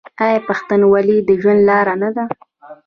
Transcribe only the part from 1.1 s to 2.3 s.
د ژوند لاره نه ده؟